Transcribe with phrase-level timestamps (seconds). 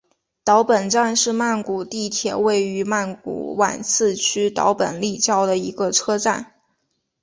[0.43, 6.55] 岛本站是曼谷地铁位于曼谷挽赐区岛本立交的一个车站。